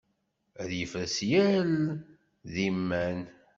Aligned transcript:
Ad 0.61 0.69
yefres 0.79 1.17
yal 1.31 1.71
d 2.53 2.55
iman. 2.67 3.19